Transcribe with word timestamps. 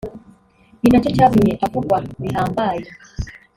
ni 0.79 0.87
nacyo 0.91 1.09
cyatumye 1.15 1.53
avugwa 1.65 1.97
bihambaye 2.21 2.85